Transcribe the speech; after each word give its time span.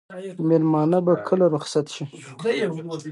مېلمانه 0.47 0.97
به 1.05 1.13
کله 1.27 1.45
رخصت 1.55 1.85
شي؟ 1.93 2.03